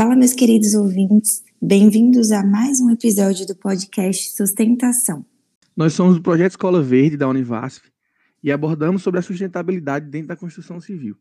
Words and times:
Fala, 0.00 0.16
meus 0.16 0.32
queridos 0.32 0.72
ouvintes, 0.72 1.44
bem-vindos 1.60 2.32
a 2.32 2.42
mais 2.42 2.80
um 2.80 2.88
episódio 2.88 3.46
do 3.46 3.54
podcast 3.54 4.34
Sustentação. 4.34 5.26
Nós 5.76 5.92
somos 5.92 6.16
o 6.16 6.22
Projeto 6.22 6.52
Escola 6.52 6.82
Verde 6.82 7.18
da 7.18 7.28
Univasf 7.28 7.82
e 8.42 8.50
abordamos 8.50 9.02
sobre 9.02 9.20
a 9.20 9.22
sustentabilidade 9.22 10.06
dentro 10.06 10.28
da 10.28 10.36
construção 10.36 10.80
civil. 10.80 11.18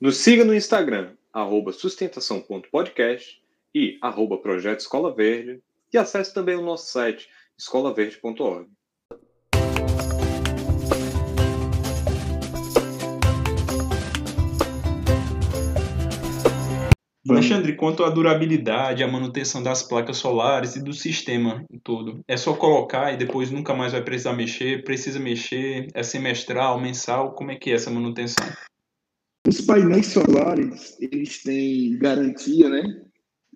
Nos 0.00 0.18
siga 0.18 0.44
no 0.44 0.54
Instagram, 0.54 1.14
arroba 1.32 1.72
sustentação.podcast 1.72 3.42
e 3.74 3.98
arroba 4.00 4.38
Projeto 4.38 4.78
Escola 4.78 5.12
Verde 5.12 5.60
e 5.92 5.98
acesse 5.98 6.32
também 6.32 6.54
o 6.54 6.62
nosso 6.62 6.92
site 6.92 7.28
escolaverde.org. 7.58 8.70
Alexandre, 17.28 17.74
quanto 17.74 18.04
à 18.04 18.10
durabilidade, 18.10 19.02
à 19.02 19.08
manutenção 19.08 19.62
das 19.62 19.82
placas 19.82 20.18
solares 20.18 20.76
e 20.76 20.82
do 20.82 20.92
sistema 20.92 21.64
em 21.70 21.78
todo, 21.78 22.22
é 22.28 22.36
só 22.36 22.54
colocar 22.54 23.12
e 23.12 23.16
depois 23.16 23.50
nunca 23.50 23.74
mais 23.74 23.92
vai 23.92 24.04
precisar 24.04 24.34
mexer? 24.34 24.84
Precisa 24.84 25.18
mexer? 25.18 25.86
É 25.94 26.02
semestral, 26.02 26.78
mensal? 26.78 27.32
Como 27.32 27.50
é 27.50 27.56
que 27.56 27.70
é 27.70 27.74
essa 27.74 27.90
manutenção? 27.90 28.46
Os 29.48 29.60
painéis 29.62 30.06
solares, 30.08 30.98
eles 31.00 31.42
têm 31.42 31.98
garantia, 31.98 32.68
né? 32.68 32.82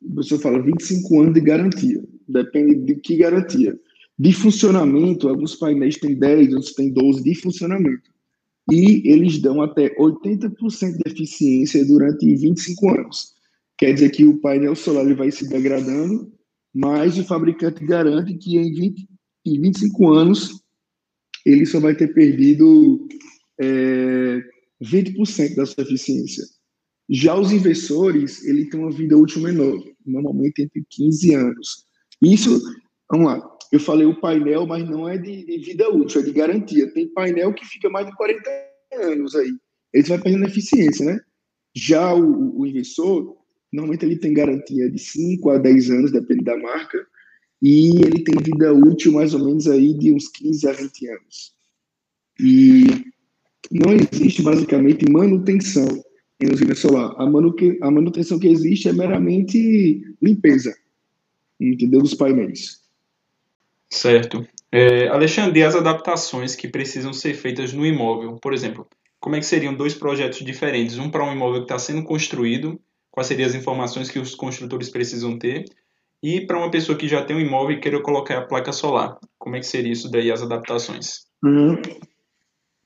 O 0.01 0.15
professor 0.15 0.41
fala 0.41 0.63
25 0.63 1.21
anos 1.21 1.35
de 1.35 1.41
garantia. 1.41 2.03
Depende 2.27 2.75
de 2.75 2.95
que 2.97 3.17
garantia. 3.17 3.79
De 4.19 4.33
funcionamento, 4.33 5.29
alguns 5.29 5.57
painéis 5.57 5.97
têm 5.97 6.19
10, 6.19 6.55
outros 6.55 6.73
têm 6.73 6.93
12 6.93 7.23
de 7.23 7.35
funcionamento. 7.35 8.11
E 8.71 9.03
eles 9.11 9.41
dão 9.41 9.63
até 9.63 9.95
80% 9.97 10.97
de 10.97 11.13
eficiência 11.13 11.85
durante 11.87 12.35
25 12.35 12.91
anos. 12.91 13.38
Quer 13.79 13.95
dizer 13.95 14.11
que 14.11 14.25
o 14.25 14.41
painel 14.41 14.75
solar 14.75 15.05
ele 15.05 15.15
vai 15.15 15.31
se 15.31 15.49
degradando, 15.49 16.33
mas 16.75 17.17
o 17.17 17.25
fabricante 17.25 17.85
garante 17.85 18.35
que 18.35 18.59
em, 18.59 18.73
20, 18.73 19.09
em 19.47 19.61
25 19.61 20.09
anos 20.11 20.63
ele 21.47 21.65
só 21.65 21.79
vai 21.81 21.95
ter 21.95 22.13
perdido 22.13 23.07
é, 23.61 24.41
20% 24.83 25.55
da 25.55 25.65
sua 25.65 25.85
eficiência. 25.85 26.45
Já 27.09 27.35
os 27.35 27.53
inversores, 27.53 28.45
ele 28.45 28.69
tem 28.69 28.79
uma 28.79 28.91
vida 28.91 29.17
útil 29.17 29.43
menor, 29.43 29.83
normalmente 30.05 30.63
entre 30.63 30.85
15 30.91 31.35
anos. 31.35 31.87
Isso, 32.21 32.61
vamos 33.11 33.29
lá, 33.29 33.59
eu 33.73 33.81
falei 33.81 34.07
o 34.07 34.21
painel, 34.21 34.67
mas 34.67 34.85
não 34.89 35.09
é 35.09 35.17
de, 35.17 35.45
de 35.45 35.59
vida 35.59 35.89
útil, 35.89 36.21
é 36.21 36.25
de 36.25 36.33
garantia. 36.33 36.93
Tem 36.93 37.09
painel 37.09 37.55
que 37.55 37.65
fica 37.65 37.89
mais 37.89 38.07
de 38.07 38.17
40 38.17 38.51
anos 38.95 39.35
aí. 39.35 39.53
Ele 39.93 40.09
vai 40.09 40.21
perdendo 40.21 40.47
eficiência, 40.47 41.07
né? 41.07 41.19
Já 41.75 42.15
o, 42.15 42.61
o 42.61 42.67
inversor, 42.67 43.38
Normalmente 43.73 44.05
ele 44.05 44.17
tem 44.17 44.33
garantia 44.33 44.91
de 44.91 44.99
5 44.99 45.51
a 45.51 45.59
10 45.59 45.91
anos, 45.91 46.13
depende 46.13 46.45
da 46.45 46.57
marca, 46.57 47.07
e 47.61 47.91
ele 48.05 48.25
tem 48.25 48.43
vida 48.43 48.73
útil 48.73 49.13
mais 49.13 49.35
ou 49.35 49.45
menos 49.45 49.67
aí 49.67 49.93
de 49.95 50.13
uns 50.13 50.29
15 50.29 50.69
a 50.69 50.73
20 50.73 51.09
anos. 51.09 51.53
E 52.41 52.87
não 53.71 53.93
existe 53.93 54.43
basicamente 54.43 55.11
manutenção 55.11 55.87
em 56.41 56.53
usina 56.53 56.75
solar. 56.75 57.15
A, 57.19 57.27
manu 57.27 57.55
a 57.83 57.91
manutenção 57.91 58.39
que 58.39 58.49
existe 58.49 58.89
é 58.89 58.93
meramente 58.93 60.03
limpeza, 60.23 60.75
entendeu? 61.61 62.01
Dos 62.01 62.15
painéis. 62.15 62.81
Certo. 63.91 64.47
É, 64.71 65.09
Alexandre, 65.09 65.63
as 65.63 65.75
adaptações 65.75 66.55
que 66.55 66.69
precisam 66.69 67.13
ser 67.13 67.35
feitas 67.35 67.73
no 67.73 67.85
imóvel, 67.85 68.37
por 68.37 68.53
exemplo, 68.53 68.87
como 69.19 69.35
é 69.35 69.41
que 69.41 69.47
seriam 69.47 69.75
dois 69.75 69.95
projetos 69.95 70.45
diferentes? 70.45 70.99
Um 70.99 71.11
para 71.11 71.25
um 71.25 71.33
imóvel 71.33 71.61
que 71.61 71.65
está 71.65 71.79
sendo 71.79 72.05
construído 72.05 72.81
quais 73.11 73.27
seriam 73.27 73.47
as 73.47 73.55
informações 73.55 74.11
que 74.11 74.19
os 74.19 74.35
construtores 74.35 74.89
precisam 74.89 75.39
ter. 75.39 75.65
E 76.23 76.41
para 76.47 76.59
uma 76.59 76.71
pessoa 76.71 76.99
que 76.99 77.07
já 77.07 77.25
tem 77.25 77.37
um 77.37 77.41
imóvel 77.41 77.77
e 77.77 77.81
queira 77.81 78.03
colocar 78.03 78.39
a 78.39 78.47
placa 78.47 78.73
solar, 78.73 79.19
como 79.39 79.57
é 79.57 79.61
que 79.61 79.67
seria 79.67 79.93
isso 79.93 80.11
daí, 80.11 80.31
as 80.31 80.43
adaptações? 80.43 81.27
Uhum. 81.45 81.81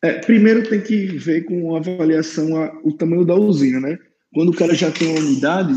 É, 0.05 0.19
primeiro 0.19 0.69
tem 0.69 0.81
que 0.81 1.07
ver 1.07 1.45
com 1.45 1.75
a 1.75 1.79
avaliação 1.79 2.57
a, 2.57 2.73
o 2.85 2.93
tamanho 2.93 3.25
da 3.25 3.35
usina, 3.35 3.81
né? 3.81 3.99
Quando 4.35 4.51
o 4.51 4.57
cara 4.57 4.75
já 4.75 4.91
tem 4.91 5.09
uma 5.09 5.21
unidade, 5.21 5.75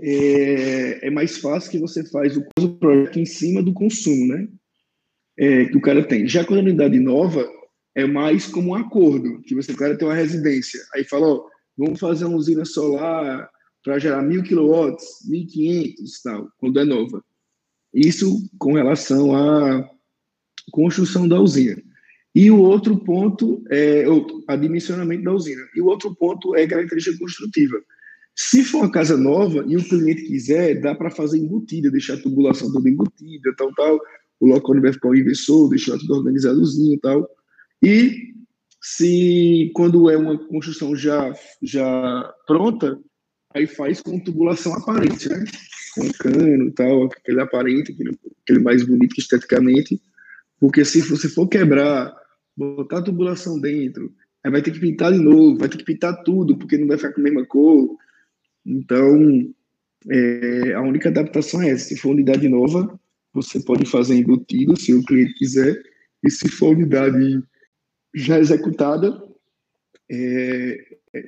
é, 0.00 1.06
é 1.06 1.10
mais 1.10 1.38
fácil 1.38 1.70
que 1.70 1.78
você 1.78 2.04
faz 2.08 2.36
o 2.36 2.44
projeto 2.78 3.18
em 3.18 3.26
cima 3.26 3.62
do 3.62 3.72
consumo, 3.72 4.26
né? 4.26 4.48
É, 5.38 5.66
que 5.66 5.76
o 5.76 5.80
cara 5.80 6.02
tem. 6.02 6.26
Já 6.26 6.44
quando 6.44 6.60
a 6.60 6.62
unidade 6.62 6.98
nova, 6.98 7.46
é 7.94 8.06
mais 8.06 8.46
como 8.46 8.70
um 8.70 8.74
acordo, 8.74 9.42
que 9.42 9.54
você, 9.54 9.72
o 9.72 9.76
cara 9.76 9.96
tem 9.96 10.08
uma 10.08 10.14
residência. 10.14 10.80
Aí 10.94 11.04
fala, 11.04 11.26
ó, 11.26 11.44
vamos 11.76 12.00
fazer 12.00 12.24
uma 12.24 12.36
usina 12.36 12.64
solar 12.64 13.48
para 13.84 13.98
gerar 13.98 14.22
mil 14.22 14.42
quilowatts, 14.42 15.06
1.500 15.30 15.94
tal, 16.22 16.48
quando 16.58 16.80
é 16.80 16.84
nova. 16.84 17.22
Isso 17.94 18.42
com 18.58 18.74
relação 18.74 19.34
à 19.34 19.88
construção 20.72 21.28
da 21.28 21.40
usina. 21.40 21.80
E 22.34 22.50
o 22.50 22.60
outro 22.60 22.98
ponto 22.98 23.64
é 23.70 24.06
o 24.08 24.44
adimensionamento 24.46 25.24
da 25.24 25.32
usina. 25.32 25.62
E 25.74 25.80
o 25.80 25.86
outro 25.86 26.14
ponto 26.14 26.54
é 26.54 26.66
característica 26.66 27.16
construtiva. 27.18 27.80
Se 28.34 28.62
for 28.62 28.78
uma 28.82 28.92
casa 28.92 29.16
nova 29.16 29.64
e 29.66 29.76
o 29.76 29.88
cliente 29.88 30.26
quiser, 30.26 30.78
dá 30.80 30.94
para 30.94 31.10
fazer 31.10 31.38
embutida, 31.38 31.90
deixar 31.90 32.14
a 32.14 32.20
tubulação 32.20 32.70
toda 32.70 32.90
embutida, 32.90 33.54
tal, 33.56 33.72
tal. 33.74 33.98
O 34.38 34.46
local 34.46 34.72
onde 34.72 34.82
vai 34.82 34.92
ficar 34.92 35.08
o 35.08 35.14
inversor, 35.14 35.70
deixar 35.70 35.96
tudo 35.96 36.16
organizadozinho 36.16 36.94
e 36.94 37.00
tal. 37.00 37.26
E 37.82 38.34
se 38.88 39.72
quando 39.74 40.08
é 40.08 40.16
uma 40.16 40.38
construção 40.38 40.94
já, 40.94 41.34
já 41.60 42.32
pronta, 42.46 42.96
aí 43.52 43.66
faz 43.66 44.00
com 44.00 44.20
tubulação 44.20 44.72
aparente, 44.74 45.28
né? 45.28 45.44
Com 45.92 46.08
cano 46.12 46.68
e 46.68 46.70
tal, 46.70 47.06
aquele 47.06 47.40
aparente, 47.40 47.90
aquele, 47.90 48.16
aquele 48.44 48.60
mais 48.60 48.86
bonito 48.86 49.18
esteticamente. 49.18 50.00
Porque 50.60 50.84
se 50.84 51.00
você 51.00 51.28
for 51.28 51.48
quebrar, 51.48 52.14
botar 52.56 53.02
tubulação 53.02 53.60
dentro, 53.60 54.14
aí 54.44 54.52
vai 54.52 54.62
ter 54.62 54.70
que 54.70 54.78
pintar 54.78 55.12
de 55.12 55.18
novo, 55.18 55.58
vai 55.58 55.68
ter 55.68 55.78
que 55.78 55.84
pintar 55.84 56.22
tudo, 56.22 56.56
porque 56.56 56.78
não 56.78 56.86
vai 56.86 56.96
ficar 56.96 57.12
com 57.12 57.20
a 57.22 57.24
mesma 57.24 57.44
cor. 57.44 57.96
Então, 58.64 59.52
é, 60.08 60.74
a 60.74 60.80
única 60.80 61.08
adaptação 61.08 61.60
é 61.60 61.70
essa. 61.70 61.86
Se 61.86 61.96
for 61.96 62.10
unidade 62.10 62.48
nova, 62.48 62.96
você 63.34 63.58
pode 63.58 63.84
fazer 63.84 64.14
embutido, 64.14 64.78
se 64.78 64.94
o 64.94 65.02
cliente 65.02 65.34
quiser. 65.34 65.76
E 66.22 66.30
se 66.30 66.48
for 66.48 66.76
unidade 66.76 67.42
já 68.16 68.38
executada, 68.38 69.22
é, 70.10 70.78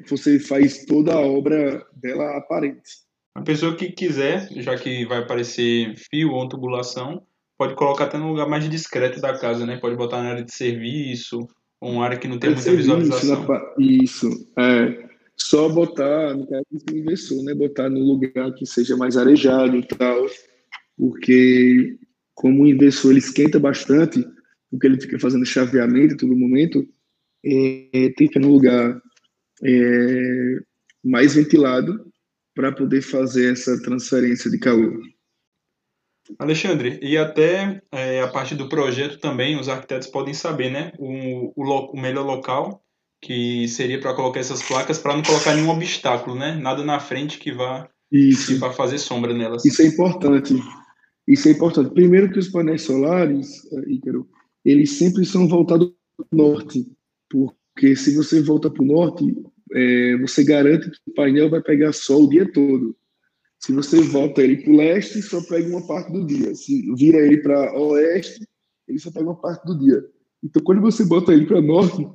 você 0.08 0.38
faz 0.38 0.86
toda 0.86 1.12
a 1.12 1.20
obra 1.20 1.86
dela 1.94 2.38
aparente. 2.38 3.06
A 3.34 3.42
pessoa 3.42 3.76
que 3.76 3.92
quiser, 3.92 4.48
já 4.56 4.76
que 4.76 5.04
vai 5.04 5.18
aparecer 5.18 5.94
fio 6.10 6.32
ou 6.32 6.48
tubulação, 6.48 7.22
pode 7.58 7.74
colocar 7.74 8.04
até 8.04 8.16
no 8.16 8.28
lugar 8.28 8.48
mais 8.48 8.68
discreto 8.68 9.20
da 9.20 9.38
casa, 9.38 9.66
né? 9.66 9.76
Pode 9.76 9.96
botar 9.96 10.22
na 10.22 10.30
área 10.30 10.44
de 10.44 10.52
serviço, 10.52 11.46
ou 11.80 11.92
uma 11.92 12.04
área 12.04 12.18
que 12.18 12.26
não 12.26 12.38
tem 12.38 12.50
muita 12.50 12.72
visualização. 12.72 13.46
Isso, 13.78 14.28
é. 14.58 15.08
Só 15.36 15.68
botar, 15.68 16.34
no 16.34 16.46
caso 16.48 16.64
do 16.70 16.96
inversor, 16.96 17.44
né? 17.44 17.54
Botar 17.54 17.90
no 17.90 18.00
lugar 18.00 18.52
que 18.54 18.66
seja 18.66 18.96
mais 18.96 19.16
arejado 19.16 19.76
e 19.76 19.86
tal, 19.86 20.26
porque 20.96 21.96
como 22.34 22.62
o 22.62 22.66
inversor 22.66 23.10
ele 23.10 23.20
esquenta 23.20 23.60
bastante, 23.60 24.24
porque 24.70 24.86
ele 24.86 25.00
fica 25.00 25.18
fazendo 25.18 25.46
chaveamento 25.46 26.16
todo 26.16 26.36
momento, 26.36 26.86
é, 27.44 28.12
tem 28.16 28.28
que 28.28 28.38
ir 28.38 28.44
lugar 28.44 29.00
é, 29.64 30.58
mais 31.04 31.34
ventilado 31.34 32.06
para 32.54 32.72
poder 32.72 33.02
fazer 33.02 33.52
essa 33.52 33.80
transferência 33.82 34.50
de 34.50 34.58
calor. 34.58 35.00
Alexandre, 36.38 36.98
e 37.00 37.16
até 37.16 37.80
é, 37.90 38.20
a 38.20 38.28
parte 38.28 38.54
do 38.54 38.68
projeto 38.68 39.18
também, 39.18 39.58
os 39.58 39.68
arquitetos 39.68 40.08
podem 40.08 40.34
saber, 40.34 40.70
né? 40.70 40.92
O, 40.98 41.52
o, 41.56 41.92
o 41.92 42.00
melhor 42.00 42.26
local 42.26 42.84
que 43.20 43.66
seria 43.68 44.00
para 44.00 44.14
colocar 44.14 44.40
essas 44.40 44.62
placas 44.62 44.98
para 44.98 45.16
não 45.16 45.22
colocar 45.22 45.54
nenhum 45.54 45.70
obstáculo, 45.70 46.36
né? 46.36 46.54
Nada 46.54 46.84
na 46.84 47.00
frente 47.00 47.38
que 47.38 47.52
vá, 47.52 47.88
Isso. 48.12 48.48
que 48.48 48.54
vá 48.54 48.72
fazer 48.72 48.98
sombra 48.98 49.32
nelas. 49.32 49.64
Isso 49.64 49.82
é 49.82 49.86
importante. 49.86 50.54
Isso 51.26 51.48
é 51.48 51.52
importante. 51.52 51.92
Primeiro 51.92 52.30
que 52.30 52.38
os 52.38 52.48
painéis 52.48 52.82
solares, 52.82 53.64
é, 53.72 53.90
Ícaro, 53.90 54.28
eles 54.64 54.92
sempre 54.92 55.24
são 55.24 55.48
voltados 55.48 55.92
para 56.16 56.26
o 56.32 56.36
norte, 56.36 56.86
porque 57.28 57.94
se 57.96 58.14
você 58.14 58.42
volta 58.42 58.70
para 58.70 58.82
o 58.82 58.86
norte, 58.86 59.24
é, 59.72 60.16
você 60.18 60.44
garante 60.44 60.90
que 60.90 61.10
o 61.10 61.14
painel 61.14 61.50
vai 61.50 61.62
pegar 61.62 61.92
sol 61.92 62.24
o 62.24 62.28
dia 62.28 62.50
todo. 62.50 62.96
Se 63.60 63.72
você 63.72 64.00
volta 64.00 64.42
ele 64.42 64.62
para 64.62 64.72
o 64.72 64.76
leste, 64.76 65.20
só 65.20 65.42
pega 65.42 65.68
uma 65.68 65.86
parte 65.86 66.12
do 66.12 66.24
dia. 66.24 66.54
Se 66.54 66.94
vira 66.94 67.18
ele 67.18 67.38
para 67.38 67.76
oeste, 67.78 68.46
ele 68.86 68.98
só 68.98 69.10
pega 69.10 69.26
uma 69.26 69.40
parte 69.40 69.66
do 69.66 69.78
dia. 69.78 70.04
Então, 70.42 70.62
quando 70.62 70.80
você 70.80 71.04
bota 71.04 71.32
ele 71.32 71.46
para 71.46 71.60
norte, 71.60 72.06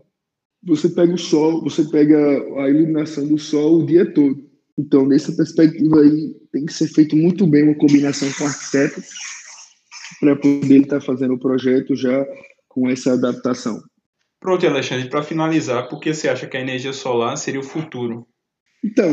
você 0.63 0.87
pega 0.89 1.13
o 1.13 1.17
sol, 1.17 1.61
você 1.61 1.83
pega 1.83 2.17
a 2.61 2.69
iluminação 2.69 3.27
do 3.27 3.37
sol 3.37 3.81
o 3.81 3.85
dia 3.85 4.11
todo. 4.13 4.49
Então, 4.77 5.05
nessa 5.05 5.31
perspectiva 5.33 5.99
aí, 5.99 6.33
tem 6.51 6.65
que 6.65 6.73
ser 6.73 6.87
feito 6.87 7.15
muito 7.15 7.45
bem 7.45 7.63
uma 7.63 7.75
combinação 7.75 8.31
com 8.33 8.45
o 8.45 8.47
arquiteto 8.47 9.01
para 10.23 10.37
poder 10.37 10.81
estar 10.81 11.01
fazendo 11.01 11.33
o 11.33 11.39
projeto 11.39 11.93
já 11.97 12.25
com 12.69 12.87
essa 12.89 13.11
adaptação. 13.11 13.83
Pronto, 14.39 14.65
Alexandre, 14.65 15.09
para 15.09 15.21
finalizar, 15.21 15.89
por 15.89 15.99
que 15.99 16.13
você 16.13 16.29
acha 16.29 16.47
que 16.47 16.55
a 16.55 16.61
energia 16.61 16.93
solar 16.93 17.35
seria 17.35 17.59
o 17.59 17.63
futuro? 17.63 18.25
Então, 18.81 19.05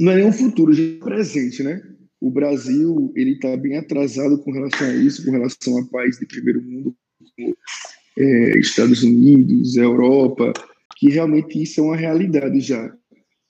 não 0.00 0.10
é 0.10 0.16
nem 0.16 0.26
um 0.26 0.32
futuro, 0.32 0.72
já 0.72 0.82
é 0.82 0.98
presente, 0.98 1.62
né? 1.62 1.80
O 2.20 2.28
Brasil 2.28 3.12
ele 3.14 3.34
está 3.34 3.56
bem 3.56 3.76
atrasado 3.76 4.38
com 4.38 4.50
relação 4.50 4.88
a 4.88 4.94
isso, 4.94 5.24
com 5.24 5.30
relação 5.30 5.78
a 5.78 5.86
países 5.86 6.18
de 6.18 6.26
primeiro 6.26 6.60
mundo, 6.60 6.96
como 7.36 7.56
é, 8.18 8.58
Estados 8.58 9.04
Unidos, 9.04 9.76
Europa, 9.76 10.52
que 10.96 11.08
realmente 11.08 11.62
isso 11.62 11.80
é 11.80 11.84
uma 11.84 11.96
realidade 11.96 12.58
já. 12.60 12.92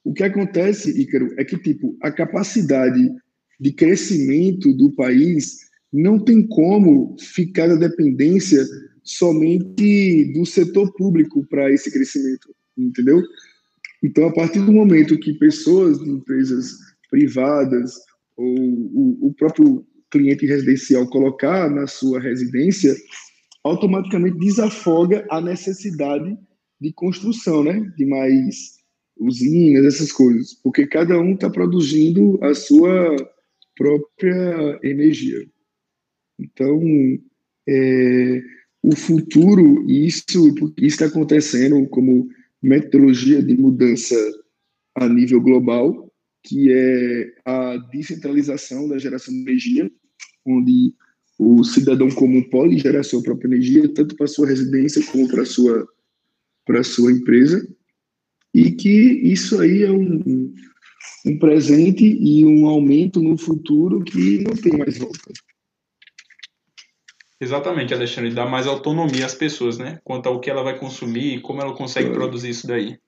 O 0.04 0.12
que 0.12 0.24
acontece, 0.24 1.00
Ícaro, 1.00 1.34
é 1.38 1.44
que 1.44 1.56
tipo 1.56 1.96
a 2.02 2.12
capacidade 2.12 3.10
de 3.58 3.72
crescimento 3.72 4.74
do 4.74 4.92
país 4.92 5.65
não 5.92 6.18
tem 6.18 6.46
como 6.46 7.16
ficar 7.18 7.68
na 7.68 7.76
dependência 7.76 8.64
somente 9.02 10.32
do 10.32 10.44
setor 10.44 10.92
público 10.94 11.46
para 11.48 11.70
esse 11.72 11.90
crescimento, 11.90 12.54
entendeu? 12.76 13.22
Então, 14.02 14.26
a 14.26 14.32
partir 14.32 14.60
do 14.60 14.72
momento 14.72 15.18
que 15.18 15.34
pessoas 15.34 15.98
de 15.98 16.10
empresas 16.10 16.72
privadas 17.10 17.94
ou 18.36 18.46
o, 18.46 19.28
o 19.28 19.34
próprio 19.34 19.86
cliente 20.10 20.46
residencial 20.46 21.08
colocar 21.08 21.70
na 21.70 21.86
sua 21.86 22.20
residência, 22.20 22.94
automaticamente 23.64 24.38
desafoga 24.38 25.26
a 25.30 25.40
necessidade 25.40 26.36
de 26.80 26.92
construção, 26.92 27.64
né? 27.64 27.80
De 27.96 28.04
mais 28.04 28.76
usinas, 29.18 29.84
essas 29.86 30.12
coisas, 30.12 30.54
porque 30.62 30.86
cada 30.86 31.18
um 31.18 31.32
está 31.32 31.48
produzindo 31.48 32.38
a 32.42 32.54
sua 32.54 33.16
própria 33.74 34.78
energia. 34.82 35.46
Então, 36.38 36.80
é, 37.68 38.42
o 38.82 38.94
futuro, 38.94 39.84
isso 39.88 40.54
está 40.78 41.06
acontecendo 41.06 41.86
como 41.88 42.28
metodologia 42.62 43.42
de 43.42 43.56
mudança 43.56 44.14
a 44.94 45.08
nível 45.08 45.40
global, 45.40 46.12
que 46.44 46.70
é 46.72 47.34
a 47.44 47.76
descentralização 47.90 48.88
da 48.88 48.98
geração 48.98 49.34
de 49.34 49.40
energia, 49.40 49.90
onde 50.44 50.94
o 51.38 51.64
cidadão 51.64 52.08
comum 52.10 52.42
pode 52.42 52.78
gerar 52.78 53.02
sua 53.02 53.22
própria 53.22 53.48
energia, 53.48 53.92
tanto 53.92 54.16
para 54.16 54.26
sua 54.26 54.46
residência 54.46 55.04
como 55.06 55.28
para 55.28 55.44
sua 55.44 55.86
para 56.64 56.82
sua 56.82 57.12
empresa, 57.12 57.64
e 58.52 58.72
que 58.72 58.90
isso 58.90 59.60
aí 59.60 59.84
é 59.84 59.90
um, 59.90 60.52
um 61.24 61.38
presente 61.38 62.04
e 62.04 62.44
um 62.44 62.66
aumento 62.66 63.22
no 63.22 63.38
futuro 63.38 64.02
que 64.02 64.42
não 64.42 64.52
tem 64.52 64.76
mais 64.76 64.98
volta. 64.98 65.32
Exatamente, 67.40 67.92
Alexandre, 67.92 68.32
dá 68.32 68.46
mais 68.46 68.66
autonomia 68.66 69.26
às 69.26 69.34
pessoas, 69.34 69.76
né? 69.76 70.00
Quanto 70.02 70.26
ao 70.26 70.40
que 70.40 70.48
ela 70.48 70.62
vai 70.62 70.78
consumir 70.78 71.36
e 71.36 71.40
como 71.40 71.60
ela 71.60 71.74
consegue 71.74 72.06
claro. 72.06 72.22
produzir 72.22 72.50
isso 72.50 72.66
daí. 72.66 72.98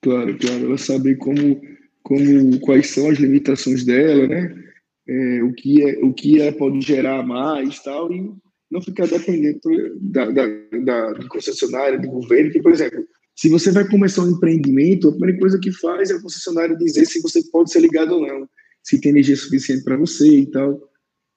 Claro, 0.00 0.38
claro, 0.38 0.66
ela 0.66 0.78
saber 0.78 1.16
como, 1.16 1.60
como 2.02 2.60
quais 2.60 2.88
são 2.88 3.10
as 3.10 3.18
limitações 3.18 3.84
dela, 3.84 4.26
né? 4.26 4.64
É, 5.06 5.42
o 5.42 5.52
que 5.52 5.82
é, 5.82 5.98
o 6.02 6.14
que 6.14 6.40
ela 6.40 6.52
pode 6.52 6.80
gerar 6.80 7.22
mais, 7.22 7.80
tal, 7.80 8.10
e 8.10 8.32
não 8.70 8.80
ficar 8.80 9.06
dependendo 9.06 9.60
da, 10.00 10.30
da, 10.30 10.46
da 10.82 11.12
do 11.12 11.28
concessionário, 11.28 12.00
do 12.00 12.08
governo. 12.08 12.50
Que, 12.50 12.62
por 12.62 12.72
exemplo, 12.72 13.06
se 13.36 13.48
você 13.48 13.70
vai 13.70 13.86
começar 13.86 14.22
um 14.22 14.30
empreendimento, 14.30 15.08
a 15.08 15.12
primeira 15.12 15.38
coisa 15.38 15.58
que 15.58 15.70
faz 15.70 16.10
é 16.10 16.14
o 16.14 16.22
concessionário 16.22 16.78
dizer 16.78 17.04
se 17.04 17.20
você 17.20 17.42
pode 17.50 17.70
ser 17.70 17.80
ligado 17.80 18.14
ou 18.14 18.26
não, 18.26 18.48
se 18.82 19.00
tem 19.00 19.10
energia 19.10 19.36
suficiente 19.36 19.84
para 19.84 19.96
você 19.96 20.26
e 20.26 20.46
tal. 20.46 20.80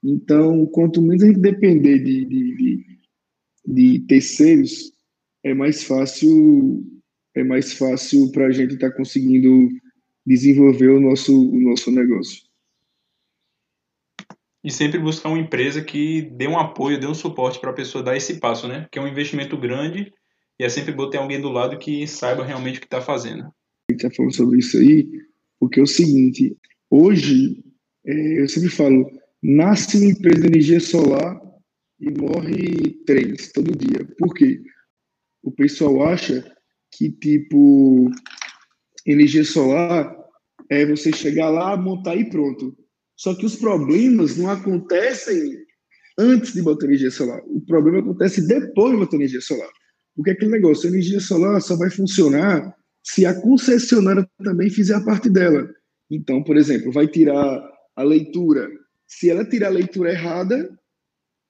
Então, 0.10 0.66
quanto 0.68 1.02
menos 1.02 1.22
a 1.22 1.28
gente 1.28 1.42
depender 1.42 2.00
de, 2.00 2.24
de, 2.26 2.56
de, 2.56 2.86
de 3.66 4.00
terceiros, 4.08 4.94
é 5.44 5.54
mais 5.54 5.84
fácil 5.84 6.82
é 7.36 7.44
mais 7.44 7.74
fácil 7.74 8.32
para 8.32 8.48
a 8.48 8.52
gente 8.52 8.76
estar 8.76 8.90
tá 8.90 8.96
conseguindo 8.96 9.70
desenvolver 10.26 10.90
o 10.90 11.00
nosso, 11.00 11.34
o 11.34 11.60
nosso 11.60 11.92
negócio. 11.92 12.42
E 14.64 14.72
sempre 14.72 14.98
buscar 14.98 15.30
uma 15.30 15.40
empresa 15.40 15.84
que 15.84 16.22
dê 16.22 16.48
um 16.48 16.58
apoio, 16.58 17.00
dê 17.00 17.06
um 17.06 17.14
suporte 17.14 17.60
para 17.60 17.70
a 17.70 17.76
pessoa 17.76 18.04
dar 18.04 18.18
esse 18.18 18.40
passo, 18.40 18.68
né? 18.68 18.88
Que 18.92 18.98
é 18.98 19.02
um 19.02 19.08
investimento 19.08 19.56
grande 19.58 20.12
e 20.60 20.64
é 20.64 20.70
sempre 20.70 20.94
bom 20.94 21.10
ter 21.10 21.18
alguém 21.18 21.40
do 21.40 21.50
lado 21.50 21.78
que 21.78 22.08
saiba 22.08 22.44
realmente 22.44 22.78
o 22.78 22.82
que 22.82 22.88
está 22.88 23.02
fazendo. 23.02 23.44
A 23.44 23.92
gente 23.92 24.04
está 24.04 24.10
falando 24.12 24.36
sobre 24.36 24.58
isso 24.58 24.78
aí, 24.78 25.08
porque 25.60 25.80
é 25.80 25.84
o 25.84 25.88
seguinte: 25.88 26.58
hoje, 26.90 27.64
é, 28.06 28.42
eu 28.42 28.50
sempre 28.50 28.70
falo, 28.70 29.06
nasce 29.48 29.98
uma 29.98 30.12
empresa 30.12 30.42
de 30.42 30.48
energia 30.48 30.80
solar 30.82 31.40
e 32.02 32.12
morre 32.12 33.02
três 33.06 33.50
todo 33.54 33.78
dia. 33.78 34.06
Por 34.20 34.34
quê? 34.34 34.62
O 35.42 35.52
pessoal 35.52 36.04
acha 36.04 36.44
que, 36.92 37.10
tipo, 37.10 38.12
energia 39.06 39.46
solar 39.46 40.14
é 40.70 40.86
você 40.86 41.14
chegar 41.14 41.50
lá, 41.50 41.78
montar 41.78 42.18
e 42.18 42.30
pronto. 42.30 42.76
Só 43.16 43.34
que 43.34 43.46
os 43.46 43.56
problemas 43.56 44.36
não 44.36 44.50
acontecem 44.50 45.58
antes 46.20 46.52
de 46.52 46.62
botar 46.62 46.86
energia 46.86 47.10
solar. 47.10 47.42
O 47.46 47.62
problema 47.62 48.00
acontece 48.00 48.46
depois 48.46 48.92
de 48.92 48.98
botar 48.98 49.16
energia 49.16 49.40
solar. 49.40 49.70
Porque 50.14 50.32
aquele 50.32 50.52
negócio, 50.52 50.88
a 50.88 50.92
energia 50.92 51.22
solar 51.22 51.62
só 51.62 51.78
vai 51.78 51.90
funcionar 51.90 52.76
se 53.02 53.26
a 53.26 53.40
concessionária 53.40 54.30
também 54.44 54.70
fizer 54.70 54.96
a 54.96 55.06
parte 55.06 55.30
dela. 55.30 55.70
Então, 56.12 56.44
por 56.44 56.58
exemplo, 56.58 56.92
vai 56.92 57.08
tirar 57.08 57.64
a 57.96 58.04
leitura 58.04 58.70
se 59.08 59.30
ela 59.30 59.46
tirar 59.46 59.68
a 59.68 59.72
leitura 59.72 60.12
errada, 60.12 60.78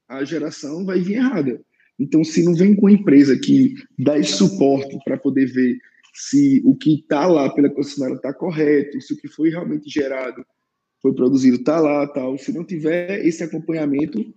a 0.07 0.23
geração 0.23 0.85
vai 0.85 0.99
vir 0.99 1.15
errada. 1.15 1.59
Então, 1.99 2.23
se 2.23 2.43
não 2.43 2.53
vem 2.53 2.75
com 2.75 2.87
a 2.87 2.91
empresa 2.91 3.37
que 3.37 3.73
dá 3.97 4.17
esse 4.17 4.33
suporte 4.33 4.97
para 5.03 5.17
poder 5.17 5.47
ver 5.47 5.79
se 6.13 6.61
o 6.63 6.75
que 6.75 6.95
está 6.95 7.25
lá 7.27 7.49
pela 7.49 7.69
concessionária 7.69 8.15
está 8.15 8.33
correto, 8.33 9.01
se 9.01 9.13
o 9.13 9.17
que 9.17 9.27
foi 9.27 9.49
realmente 9.49 9.89
gerado, 9.89 10.45
foi 11.01 11.13
produzido, 11.13 11.57
está 11.57 11.79
lá, 11.79 12.07
tal. 12.07 12.37
Se 12.37 12.51
não 12.51 12.63
tiver 12.63 13.25
esse 13.25 13.43
acompanhamento, 13.43 14.33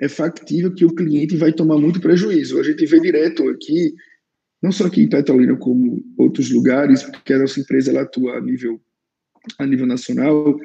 é 0.00 0.08
factível 0.08 0.74
que 0.74 0.84
o 0.84 0.94
cliente 0.94 1.36
vai 1.36 1.52
tomar 1.52 1.78
muito 1.78 2.00
prejuízo. 2.00 2.58
A 2.58 2.62
gente 2.62 2.84
vê 2.86 3.00
direto 3.00 3.48
aqui, 3.48 3.94
não 4.62 4.72
só 4.72 4.86
aqui 4.86 5.02
em 5.02 5.08
Petrolina, 5.08 5.56
como 5.56 6.04
outros 6.16 6.50
lugares, 6.50 7.02
porque 7.02 7.32
a 7.32 7.38
nossa 7.38 7.60
empresa 7.60 7.90
ela 7.90 8.02
atua 8.02 8.36
a 8.36 8.40
nível, 8.40 8.80
a 9.58 9.66
nível 9.66 9.86
nacional, 9.86 10.58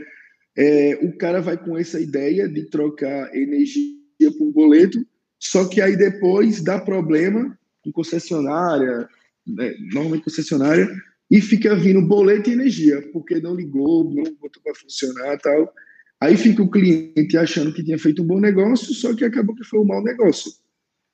é, 0.58 0.98
o 1.04 1.16
cara 1.16 1.40
vai 1.40 1.56
com 1.56 1.78
essa 1.78 2.00
ideia 2.00 2.50
de 2.50 2.64
trocar 2.64 3.34
energia 3.36 4.32
por 4.38 4.52
boleto, 4.52 5.06
só 5.40 5.66
que 5.66 5.80
aí 5.80 5.96
depois 5.96 6.64
dá 6.64 6.80
problema 6.80 7.58
com 7.84 7.92
concessionária, 7.92 9.08
né, 9.46 9.76
normalmente 9.94 10.24
concessionária, 10.24 10.90
e 11.30 11.40
fica 11.42 11.76
vindo 11.76 12.02
boleto 12.02 12.50
e 12.50 12.54
energia, 12.54 13.02
porque 13.14 13.40
não 13.40 13.54
ligou, 13.54 14.04
não 14.06 14.24
botou 14.24 14.64
para 14.64 14.74
funcionar 14.76 15.38
tal. 15.38 15.72
Aí 16.20 16.36
fica 16.36 16.64
o 16.64 16.72
cliente 16.72 17.38
achando 17.38 17.72
que 17.72 17.84
tinha 17.84 18.00
feito 18.00 18.24
um 18.24 18.26
bom 18.26 18.40
negócio, 18.40 18.94
só 18.96 19.14
que 19.14 19.24
acabou 19.24 19.56
que 19.56 19.64
foi 19.64 19.80
um 19.80 19.86
mau 19.86 20.04
negócio, 20.04 20.52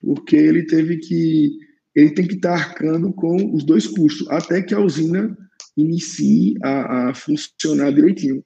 porque 0.01 0.37
ele 0.37 0.65
teve 0.65 0.97
que 0.97 1.51
ele 1.95 2.11
tem 2.11 2.25
que 2.25 2.35
estar 2.35 2.53
arcando 2.53 3.13
com 3.13 3.53
os 3.53 3.63
dois 3.63 3.85
custos, 3.85 4.27
até 4.29 4.61
que 4.61 4.73
a 4.73 4.79
usina 4.79 5.37
inicie 5.77 6.55
a, 6.63 7.09
a 7.09 7.13
funcionar 7.13 7.91
direitinho. 7.91 8.43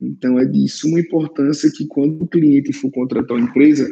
Então, 0.00 0.38
é 0.38 0.44
de 0.44 0.68
suma 0.68 1.00
importância 1.00 1.70
que 1.74 1.86
quando 1.86 2.22
o 2.22 2.28
cliente 2.28 2.72
for 2.72 2.90
contratar 2.90 3.36
uma 3.36 3.46
empresa, 3.46 3.88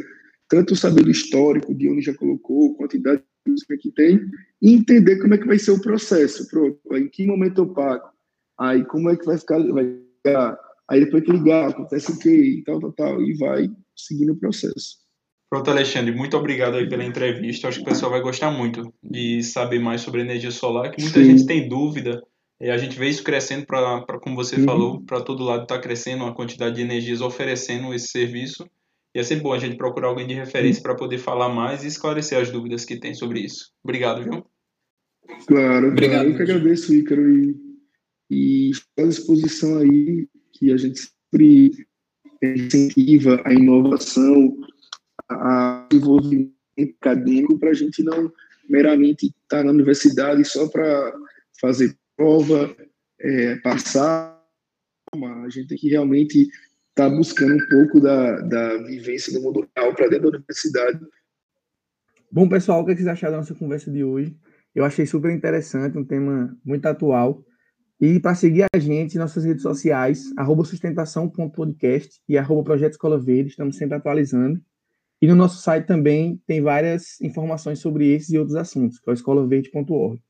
tanto 0.48 0.76
saber 0.76 1.02
do 1.02 1.10
histórico, 1.10 1.75
de 1.75 1.88
onde 1.88 2.02
já 2.02 2.14
colocou, 2.14 2.76
quantidade 2.76 3.22
de 3.44 3.52
música 3.52 3.76
que 3.76 3.90
tem, 3.90 4.20
e 4.62 4.75
entender 4.75 5.20
como 5.20 5.34
é 5.34 5.38
que 5.38 5.46
vai 5.46 5.58
ser 5.58 5.72
o 5.72 5.80
processo. 5.80 6.48
Pronto, 6.48 6.78
em 6.92 7.08
que 7.08 7.26
momento 7.26 7.62
eu 7.62 7.72
pago? 7.72 8.08
Aí, 8.58 8.84
como 8.84 9.10
é 9.10 9.16
que 9.16 9.26
vai 9.26 9.36
ficar? 9.36 9.58
Vai? 9.58 9.96
Aí, 10.88 11.04
depois 11.04 11.25
que 11.25 11.32
ligar, 11.32 11.70
acontece 11.70 12.12
o 12.12 12.18
quê? 12.18 12.58
E 12.58 12.64
tal, 12.64 12.80
tal, 12.80 12.92
tal. 12.92 13.22
E 13.22 13.36
vai 13.36 13.68
seguindo 13.96 14.32
o 14.32 14.38
processo. 14.38 15.06
Pronto, 15.50 15.70
Alexandre, 15.70 16.12
muito 16.12 16.36
obrigado 16.36 16.76
aí 16.76 16.88
pela 16.88 17.04
entrevista. 17.04 17.68
Acho 17.68 17.78
que 17.78 17.84
o 17.84 17.88
pessoal 17.88 18.10
vai 18.10 18.20
gostar 18.20 18.50
muito 18.50 18.92
de 19.02 19.42
saber 19.42 19.78
mais 19.78 20.00
sobre 20.00 20.20
energia 20.20 20.50
solar, 20.50 20.90
que 20.90 21.00
muita 21.00 21.20
Sim. 21.20 21.25
gente 21.25 21.46
tem 21.46 21.68
dúvida 21.68 22.20
e 22.60 22.70
a 22.70 22.78
gente 22.78 22.98
vê 22.98 23.08
isso 23.08 23.22
crescendo 23.22 23.66
para, 23.66 24.02
como 24.20 24.34
você 24.34 24.56
uhum. 24.56 24.64
falou, 24.64 25.02
para 25.02 25.20
todo 25.20 25.44
lado 25.44 25.64
está 25.64 25.78
crescendo 25.78 26.25
a 26.25 26.34
quantidade 26.34 26.76
de 26.76 26.82
energias 26.82 27.20
oferecendo 27.20 27.92
esse 27.92 28.08
serviço. 28.08 28.66
E 29.14 29.18
é 29.18 29.22
sempre 29.22 29.44
bom 29.44 29.52
a 29.52 29.58
gente 29.58 29.76
procurar 29.76 30.08
alguém 30.08 30.26
de 30.26 30.34
referência 30.34 30.80
uhum. 30.80 30.84
para 30.84 30.94
poder 30.94 31.18
falar 31.18 31.50
mais 31.50 31.84
e 31.84 31.86
esclarecer 31.86 32.38
as 32.38 32.50
dúvidas 32.50 32.84
que 32.84 32.98
tem 32.98 33.14
sobre 33.14 33.40
isso. 33.40 33.72
Obrigado, 33.84 34.25
viu? 34.25 34.44
Claro, 35.46 35.88
Obrigado, 35.88 36.28
eu 36.28 36.36
que 36.36 36.42
agradeço, 36.42 36.94
Ícaro, 36.94 37.28
e, 37.30 37.56
e 38.30 38.70
à 38.98 39.02
disposição 39.02 39.78
aí 39.78 40.28
que 40.52 40.72
a 40.72 40.76
gente 40.76 40.98
sempre 40.98 41.86
incentiva 42.42 43.42
a 43.44 43.52
inovação, 43.52 44.56
a 45.28 45.86
desenvolvimento 45.90 46.52
acadêmico, 47.00 47.58
para 47.58 47.70
a 47.70 47.75
gente 47.75 48.02
não 48.02 48.32
meramente 48.68 49.26
estar 49.26 49.58
tá 49.58 49.64
na 49.64 49.72
universidade 49.72 50.44
só 50.44 50.68
para 50.68 51.14
fazer 51.60 51.96
prova, 52.16 52.75
é, 53.20 53.56
passar, 53.56 54.37
a 55.14 55.49
gente 55.49 55.68
tem 55.68 55.78
que 55.78 55.88
realmente 55.88 56.42
estar 56.42 57.08
tá 57.08 57.11
buscando 57.11 57.54
um 57.54 57.68
pouco 57.68 58.00
da, 58.00 58.40
da 58.40 58.76
vivência 58.78 59.32
do 59.32 59.42
mundo 59.42 59.68
real 59.76 59.94
para 59.94 60.08
dentro 60.08 60.30
da 60.30 60.38
universidade. 60.38 61.00
Bom, 62.30 62.49
pessoal, 62.49 62.82
o 62.82 62.87
que 62.87 62.94
vocês 62.94 63.06
acharam 63.06 63.32
da 63.32 63.38
nossa 63.38 63.54
conversa 63.54 63.90
de 63.90 64.02
hoje? 64.02 64.37
Eu 64.75 64.85
achei 64.85 65.06
super 65.06 65.30
interessante, 65.30 65.96
um 65.96 66.04
tema 66.04 66.56
muito 66.64 66.87
atual. 66.87 67.44
E 67.99 68.20
para 68.20 68.35
seguir 68.35 68.66
a 68.75 68.78
gente 68.78 69.16
nossas 69.16 69.44
redes 69.44 69.62
sociais, 69.62 70.30
arroba 70.37 70.64
sustentação.podcast 70.64 72.20
e 72.28 72.37
arroba 72.37 72.62
Projeto 72.62 72.92
Escola 72.92 73.18
Verde, 73.18 73.50
estamos 73.50 73.76
sempre 73.76 73.96
atualizando. 73.96 74.61
E 75.20 75.26
no 75.26 75.35
nosso 75.35 75.62
site 75.62 75.87
também 75.87 76.38
tem 76.46 76.61
várias 76.61 77.18
informações 77.23 77.78
sobre 77.78 78.12
esses 78.12 78.30
e 78.30 78.38
outros 78.38 78.56
assuntos, 78.56 78.99
que 78.99 79.08
é 79.08 79.12
o 79.12 79.14
escolaverde.org. 79.14 80.20